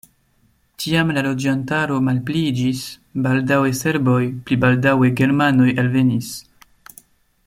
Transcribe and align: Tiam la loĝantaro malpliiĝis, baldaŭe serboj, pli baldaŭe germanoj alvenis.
Tiam 0.83 1.11
la 1.17 1.23
loĝantaro 1.27 1.97
malpliiĝis, 2.07 2.81
baldaŭe 3.27 3.75
serboj, 3.83 4.19
pli 4.49 4.59
baldaŭe 4.65 5.13
germanoj 5.21 5.69
alvenis. 5.85 6.33